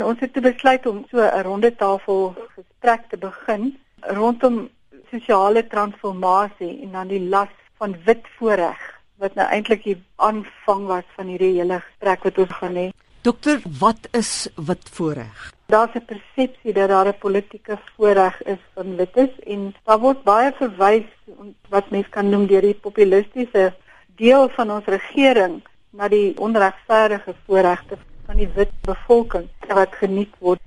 Ons 0.00 0.20
het 0.20 0.32
besluit 0.32 0.86
om 0.86 1.04
so 1.10 1.20
'n 1.20 1.42
ronde 1.42 1.76
tafel 1.76 2.34
gesprek 2.56 3.02
te 3.08 3.16
begin 3.16 3.78
rondom 4.00 4.68
sosiale 5.10 5.66
transformasie 5.66 6.82
en 6.82 6.92
dan 6.92 7.08
die 7.08 7.28
las 7.28 7.52
van 7.76 7.96
wit 8.04 8.24
voorreg 8.38 8.80
wat 9.16 9.34
nou 9.34 9.48
eintlik 9.48 9.82
die 9.84 10.02
aanvang 10.16 10.86
was 10.86 11.04
van 11.16 11.26
hierdie 11.26 11.52
hele 11.58 11.80
gesprek 11.80 12.22
wat 12.22 12.38
ons 12.38 12.52
gaan 12.52 12.74
hê. 12.74 12.88
Dokter, 13.22 13.60
wat 13.78 14.08
is 14.10 14.48
wit 14.56 14.88
voorreg? 14.92 15.52
Daar's 15.66 15.94
'n 15.94 16.04
persepsie 16.04 16.72
dat 16.72 16.88
daar 16.88 17.08
'n 17.08 17.18
politieke 17.18 17.78
voorreg 17.96 18.42
is 18.42 18.62
van 18.74 18.96
wites 18.96 19.34
en 19.46 19.74
daar 19.84 19.98
word 19.98 20.22
baie 20.22 20.52
verwys 20.52 21.08
wat 21.68 21.90
mens 21.90 22.08
kan 22.08 22.28
noem 22.28 22.46
deur 22.46 22.62
die 22.62 22.74
populistiese 22.74 23.74
deel 24.16 24.48
van 24.48 24.70
ons 24.70 24.84
regering 24.84 25.62
na 25.90 26.08
die 26.08 26.38
onregverdige 26.38 27.34
voorregte 27.46 27.98
van 28.30 28.38
die 28.38 28.50
wit 28.54 28.70
bevolking 28.86 29.48
wat 29.66 29.94
geniet 29.98 30.34
word. 30.38 30.60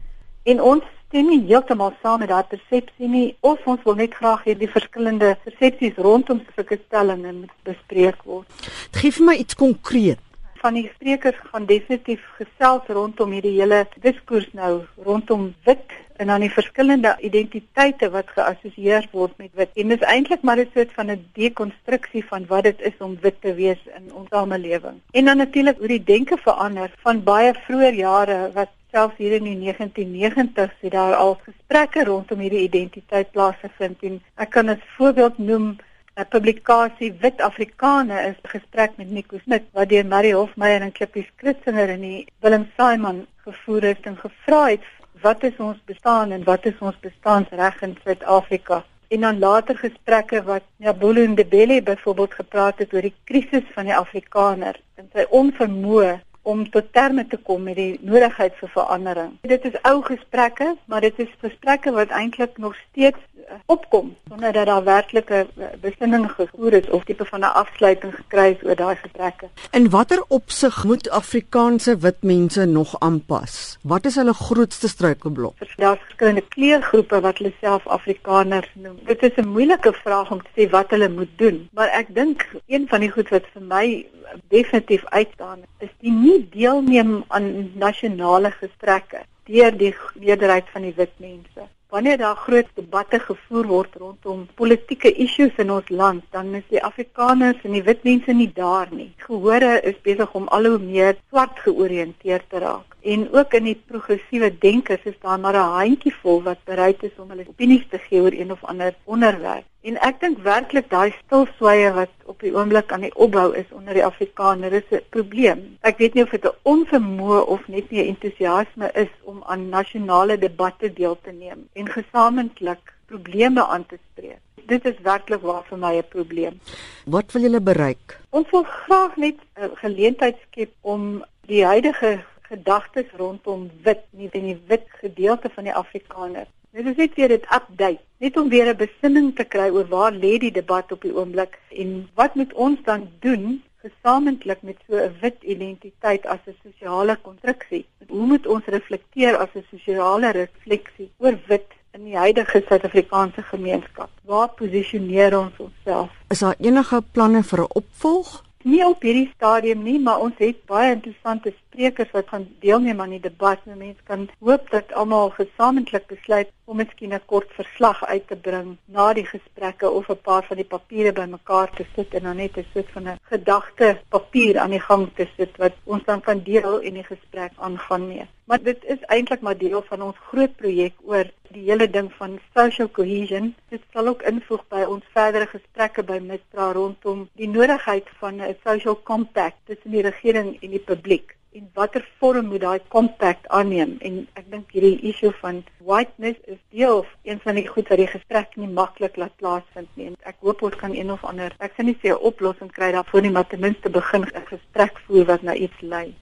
En 0.43 0.59
ons 0.61 0.83
stem 1.07 1.29
nie 1.31 1.45
heeltemal 1.47 1.93
saam 2.01 2.19
met 2.19 2.31
daardie 2.31 2.57
persepsie 2.57 3.07
nie 3.07 3.27
of 3.39 3.63
ons 3.71 3.85
wil 3.87 3.95
net 3.95 4.17
graag 4.19 4.43
hê 4.47 4.55
die 4.59 4.67
verskillende 4.67 5.29
persepsies 5.45 6.01
rondom 6.07 6.41
sulke 6.57 6.79
stellings 6.81 7.37
moet 7.37 7.53
bespreek 7.69 8.19
word. 8.27 8.67
Gee 8.99 9.15
vir 9.15 9.27
my 9.29 9.37
iets 9.39 9.55
konkreet. 9.55 10.19
Van 10.63 10.77
die 10.77 10.89
sprekers 10.93 11.39
gaan 11.51 11.65
definitief 11.67 12.21
gesels 12.37 12.85
rondom 12.97 13.33
hierdie 13.35 13.57
hele 13.57 13.81
diskurs 14.05 14.45
nou 14.55 14.85
rondom 15.07 15.49
wit 15.67 15.91
en 16.23 16.29
dan 16.31 16.45
die 16.45 16.51
verskillende 16.53 17.11
identiteite 17.29 18.07
wat 18.13 18.31
geassosieer 18.31 19.09
word 19.11 19.35
met 19.41 19.51
wit. 19.59 19.73
En 19.75 19.91
dit 19.91 19.99
is 19.99 20.07
eintlik 20.07 20.45
maar 20.47 20.61
'n 20.63 20.71
soort 20.73 20.93
van 20.95 21.11
'n 21.11 21.25
dekonstruksie 21.33 22.23
van 22.31 22.45
wat 22.47 22.63
dit 22.63 22.81
is 22.81 22.97
om 22.99 23.17
wit 23.21 23.41
te 23.41 23.53
wees 23.53 23.81
in 23.97 24.13
ons 24.13 24.29
samelewing. 24.29 25.01
En 25.11 25.25
dan 25.25 25.37
natuurlik 25.37 25.77
hoe 25.77 25.87
die 25.87 26.03
denke 26.03 26.37
verander 26.37 26.91
van 27.03 27.23
baie 27.23 27.53
vroeë 27.53 27.93
jare 27.95 28.51
wat 28.53 28.71
selfs 28.91 29.17
hier 29.17 29.31
in 29.31 29.43
die 29.43 29.59
1990s 29.59 30.79
het 30.79 30.91
daar 30.91 31.15
al 31.15 31.39
gesprekke 31.43 32.03
rondom 32.03 32.39
hierdie 32.39 32.67
identiteit 32.69 33.31
plaasgevind 33.31 34.21
ek 34.35 34.49
kan 34.49 34.69
'n 34.69 34.81
voorbeeld 34.95 35.37
noem 35.37 35.75
'n 36.21 36.27
publikasie 36.29 37.07
Wit 37.21 37.39
Afrikane 37.41 38.17
is 38.31 38.49
gesprek 38.51 38.91
met 38.97 39.09
Nico 39.09 39.37
Smit 39.43 39.63
wat 39.73 39.89
deur 39.89 40.05
Marie 40.05 40.33
Hofmeyer 40.35 40.81
en 40.85 40.91
Klippie 40.91 41.23
Skritsinger 41.29 41.89
en 41.89 42.03
die 42.05 42.27
Willem 42.45 42.67
Simon 42.77 43.23
gevoer 43.45 43.87
het 43.89 44.05
en 44.11 44.17
gevra 44.17 44.59
het 44.67 44.85
wat 45.23 45.43
is 45.49 45.57
ons 45.57 45.79
bestaan 45.85 46.31
en 46.31 46.43
wat 46.43 46.67
is 46.69 46.77
ons 46.79 46.99
bestaansreg 46.99 47.81
in 47.81 47.97
Suid-Afrika? 48.03 48.83
En 49.07 49.25
dan 49.25 49.39
later 49.39 49.77
gesprekke 49.77 50.43
wat 50.43 50.69
Nabulu 50.77 51.27
Ndebele 51.27 51.81
byvoorbeeld 51.81 52.33
gepraat 52.33 52.77
het 52.77 52.93
oor 52.93 53.09
die 53.09 53.15
krisis 53.23 53.65
van 53.73 53.89
die 53.89 53.97
Afrikaner 53.97 54.77
en 55.01 55.09
sy 55.13 55.25
onvermoë 55.29 56.19
om 56.43 56.69
tot 56.69 56.93
terme 56.93 57.25
te 57.27 57.37
kom 57.37 57.63
met 57.63 57.79
die 57.79 57.97
nodigheid 58.01 58.55
vir 58.59 58.69
verandering. 58.75 59.35
Dit 59.47 59.65
is 59.65 59.81
ou 59.87 60.01
gesprekke, 60.03 60.75
maar 60.85 61.01
dit 61.01 61.19
is 61.25 61.31
gesprekke 61.41 61.91
wat 61.95 62.11
eintlik 62.11 62.57
nog 62.57 62.75
steeds 62.89 63.19
opkom 63.65 64.15
sonder 64.29 64.53
dat 64.53 64.65
daar 64.65 64.83
werklike 64.83 65.47
eh, 65.57 65.65
besinning 65.81 66.31
gevoer 66.31 66.73
is 66.73 66.89
of 66.89 67.03
tipe 67.03 67.25
van 67.25 67.39
'n 67.39 67.53
afsluiting 67.63 68.15
gekry 68.15 68.57
is 68.57 68.63
oor 68.67 68.75
daai 68.75 68.95
gesprekke. 68.95 69.49
In 69.71 69.89
watter 69.89 70.23
opsig 70.27 70.83
moet 70.83 71.09
Afrikaanse 71.09 71.97
wit 71.97 72.21
mense 72.21 72.65
nog 72.65 72.99
aanpas? 72.99 73.77
Wat 73.81 74.05
is 74.05 74.15
hulle 74.15 74.33
grootste 74.33 74.87
struikelblok? 74.87 75.55
Daar's 75.75 75.99
verskillende 76.05 76.47
kleurgroepe 76.47 77.19
wat 77.19 77.37
hulle 77.37 77.53
self 77.59 77.87
Afrikaners 77.87 78.69
noem. 78.73 78.99
Dit 79.05 79.23
is 79.23 79.35
'n 79.35 79.47
moeilike 79.47 79.93
vraag 79.93 80.31
om 80.31 80.41
te 80.41 80.49
sê 80.55 80.69
wat 80.69 80.89
hulle 80.89 81.09
moet 81.09 81.37
doen, 81.37 81.69
maar 81.73 81.87
ek 81.87 82.15
dink 82.15 82.47
een 82.67 82.87
van 82.87 82.99
die 82.99 83.11
goed 83.11 83.29
wat 83.29 83.43
vir 83.53 83.61
my 83.61 84.05
definitief 84.49 85.05
uitstaan 85.05 85.59
is 85.79 85.89
die 85.99 86.11
nie 86.11 86.49
deelneem 86.51 87.23
aan 87.27 87.71
nasionale 87.75 88.51
gesprekke 88.51 89.23
deur 89.43 89.77
die 89.77 89.95
meerderheid 90.19 90.69
van 90.73 90.81
die 90.81 90.93
wit 90.95 91.11
mense 91.17 91.67
wanneer 91.93 92.17
daar 92.17 92.35
groot 92.35 92.69
debatte 92.73 93.19
gevoer 93.19 93.67
word 93.69 93.95
rondom 94.01 94.47
politieke 94.57 95.11
issues 95.25 95.59
in 95.61 95.71
ons 95.71 95.89
land, 95.89 96.23
dan 96.33 96.49
is 96.57 96.65
die 96.73 96.81
Afrikaners 96.81 97.59
en 97.67 97.75
die 97.77 97.83
wit 97.85 98.01
mense 98.07 98.33
nie 98.33 98.49
daar 98.55 98.89
nie. 98.89 99.11
Gehore 99.27 99.75
is 99.91 99.99
besig 100.07 100.33
om 100.33 100.47
al 100.57 100.71
hoe 100.71 100.79
meer 100.81 101.19
swart 101.29 101.61
georiënteerd 101.67 102.49
te 102.49 102.63
raak. 102.65 102.92
En 103.03 103.27
ook 103.31 103.53
in 103.53 103.65
die 103.67 103.81
progressiewe 103.87 104.47
denkers 104.59 105.03
is 105.03 105.19
daar 105.19 105.39
maar 105.39 105.53
'n 105.53 105.75
handjievol 105.79 106.43
wat 106.43 106.63
bereid 106.63 107.03
is 107.03 107.15
om 107.17 107.29
hulle 107.29 107.47
opinies 107.47 107.85
te 107.89 107.97
gee 107.97 108.21
oor 108.21 108.31
een 108.31 108.51
of 108.51 108.63
ander 108.63 108.95
onderwerp. 109.03 109.65
En 109.81 109.97
ek 109.99 110.19
dink 110.19 110.37
werklik 110.37 110.89
daai 110.89 111.11
stilswye 111.25 111.89
wat 111.93 112.13
op 112.25 112.39
die 112.39 112.53
oomblik 112.55 112.91
aan 112.91 113.03
die 113.03 113.15
opbou 113.15 113.55
is 113.55 113.65
onder 113.71 113.93
die 113.93 114.05
Afrikaner 114.05 114.73
is 114.73 114.87
'n 114.91 115.01
probleem. 115.09 115.77
Ek 115.81 115.97
weet 115.97 116.13
nie 116.13 116.23
of 116.23 116.29
dit 116.29 116.45
'n 116.45 116.55
onvermoë 116.63 117.45
of 117.45 117.67
net 117.67 117.91
nie 117.91 118.03
'n 118.03 118.07
entoesiasme 118.07 118.91
is 118.93 119.11
om 119.23 119.43
aan 119.45 119.69
nasionale 119.69 120.37
debatte 120.37 120.93
deel 120.93 121.17
te 121.21 121.31
neem 121.31 121.67
en 121.73 121.89
gesamentlik 121.89 122.93
probleme 123.05 123.65
aan 123.65 123.85
te 123.85 123.97
spreek. 124.11 124.39
Dit 124.65 124.85
is 124.85 124.99
werklik 125.03 125.41
waar 125.41 125.63
vir 125.63 125.77
my 125.77 125.97
'n 125.97 126.07
probleem. 126.09 126.59
Wat 127.05 127.31
wil 127.31 127.41
julle 127.41 127.61
bereik? 127.61 128.19
Ons 128.29 128.49
wil 128.49 128.63
graag 128.63 129.15
net 129.15 129.35
'n 129.55 129.75
geleentheid 129.75 130.37
skep 130.47 130.71
om 130.81 131.23
die 131.45 131.65
huidige 131.65 132.23
gedagtes 132.53 133.15
rondom 133.17 133.69
wit, 133.83 134.03
nie 134.11 134.29
in 134.31 134.49
die 134.51 134.59
wit 134.67 134.87
gedeelte 135.01 135.49
van 135.55 135.69
die 135.69 135.77
Afrikaner 135.83 136.47
Dit 136.73 136.87
is 136.89 136.95
net 136.97 137.11
weer 137.13 137.29
dit 137.29 137.43
update, 137.53 137.99
net 138.17 138.37
om 138.41 138.47
weer 138.49 138.69
'n 138.69 138.77
besinning 138.77 139.27
te 139.35 139.43
kry 139.43 139.67
oor 139.69 139.85
waar 139.87 140.11
lê 140.11 140.31
die 140.41 140.51
debat 140.51 140.91
op 140.91 141.01
die 141.01 141.13
oomblik 141.15 141.59
en 141.69 142.09
wat 142.15 142.35
moet 142.35 142.53
ons 142.53 142.79
dan 142.83 143.09
doen 143.19 143.61
gesamentlik 143.83 144.61
met 144.61 144.77
so 144.87 144.95
'n 144.97 145.13
wit 145.21 145.37
identiteit 145.43 146.25
as 146.25 146.39
'n 146.47 146.57
sosiale 146.63 147.15
konstruksie? 147.15 147.85
Hoe 148.07 148.25
moet 148.25 148.47
ons 148.47 148.65
reflekteer 148.65 149.37
as 149.37 149.49
'n 149.55 149.65
sosiale 149.69 150.31
refleksie 150.31 151.11
oor 151.17 151.37
wit 151.47 151.69
in 151.91 152.03
die 152.03 152.17
huidige 152.17 152.63
Suid-Afrikaanse 152.67 153.41
gemeenskap? 153.41 154.09
Waar 154.25 154.49
posisioneer 154.49 155.37
ons 155.37 155.57
onsself? 155.57 156.09
Is 156.29 156.39
daar 156.39 156.55
enige 156.59 157.03
planne 157.11 157.43
vir 157.43 157.59
'n 157.59 157.73
opvolg? 157.73 158.43
Nie 158.63 158.85
op 158.85 159.01
hierdie 159.01 159.31
stadium 159.35 159.83
nie, 159.83 159.99
maar 159.99 160.19
ons 160.19 160.33
het 160.37 160.65
baie 160.65 160.91
interessante 160.91 161.53
sprekers 161.73 162.11
wat 162.11 162.27
gaan 162.29 162.47
deelneem 162.59 163.01
aan 163.01 163.15
die 163.15 163.23
debat. 163.23 163.65
Nou 163.65 163.77
mense 163.77 164.03
kan 164.09 164.27
hoop 164.39 164.69
dat 164.69 164.93
almal 164.93 165.31
gesamentlik 165.33 166.05
besluit 166.07 166.51
om 166.65 166.77
miskien 166.77 167.13
'n 167.13 167.25
kort 167.25 167.49
verslag 167.59 168.05
uit 168.05 168.27
te 168.27 168.35
bring 168.35 168.77
na 168.85 169.13
die 169.13 169.25
gesprekke 169.25 169.89
of 169.89 170.09
'n 170.09 170.21
paar 170.21 170.43
van 170.43 170.57
die 170.57 170.71
papiere 170.75 171.11
bymekaar 171.11 171.69
te 171.75 171.85
sit 171.95 172.13
en 172.13 172.23
dan 172.23 172.35
net 172.35 172.57
'n 172.57 172.65
soort 172.73 172.89
van 172.91 173.07
'n 173.07 173.19
gedagte 173.23 173.97
papier 174.09 174.59
aan 174.59 174.69
die 174.69 174.85
gang 174.89 175.09
te 175.15 175.27
sit 175.37 175.57
wat 175.57 175.73
ons 175.83 176.03
dan 176.03 176.21
kan 176.21 176.43
deel 176.43 176.81
en 176.81 176.93
die 176.93 177.03
gesprek 177.03 177.51
aangaan 177.55 178.07
mee. 178.07 178.27
Maar 178.45 178.63
dit 178.63 178.83
is 178.85 179.01
eintlik 179.01 179.41
maar 179.41 179.57
deel 179.57 179.81
van 179.81 180.01
ons 180.01 180.17
groot 180.17 180.55
projek 180.55 180.93
oor 181.03 181.25
die 181.49 181.69
hele 181.69 181.89
ding 181.89 182.13
van 182.13 182.39
social 182.53 182.91
cohesion. 182.91 183.55
Dit 183.69 183.81
sal 183.93 184.07
ook 184.07 184.21
invoeg 184.21 184.67
by 184.67 184.83
ons 184.87 185.03
verdere 185.13 185.47
gesprekke 185.47 186.03
by 186.03 186.19
Mistra 186.19 186.71
rondom 186.71 187.29
die 187.33 187.49
nodigheid 187.49 188.07
van 188.19 188.41
'n 188.41 188.55
social 188.63 189.01
compact 189.03 189.57
tussen 189.65 189.91
die 189.91 190.01
regering 190.01 190.57
en 190.61 190.69
die 190.69 190.85
publiek 190.91 191.35
en 191.53 191.69
watter 191.73 192.05
vorm 192.19 192.45
moet 192.45 192.61
daai 192.61 192.79
compact 192.87 193.47
aanneem? 193.47 193.97
En 194.01 194.27
ek 194.39 194.49
dink 194.51 194.71
hierdie 194.75 194.99
issue 195.11 195.31
van 195.41 195.63
whiteness 195.77 196.39
is 196.45 196.59
deel 196.69 196.97
of 197.03 197.15
een 197.23 197.39
van 197.43 197.55
die 197.55 197.67
goed 197.67 197.87
wat 197.87 198.01
die 198.01 198.09
gesprek 198.09 198.55
nie 198.55 198.69
maklik 198.69 199.15
laat 199.21 199.35
plaasvind 199.41 199.89
nie. 199.99 200.11
En 200.11 200.17
ek 200.33 200.41
hoop 200.41 200.61
ons 200.61 200.75
kan 200.81 200.95
een 200.95 201.11
of 201.11 201.23
ander 201.23 201.55
ek 201.59 201.77
sien 201.77 201.91
nie 201.91 201.97
se 202.01 202.13
'n 202.13 202.25
oplossing 202.31 202.71
kry 202.71 202.91
daarvoor 202.91 203.21
nie 203.21 203.31
maar 203.31 203.47
ten 203.47 203.59
minste 203.59 203.89
begin 203.89 204.23
'n 204.23 204.45
gesprek 204.53 204.99
voer 205.07 205.25
wat 205.25 205.41
na 205.41 205.53
iets 205.53 205.81
lei 205.81 206.13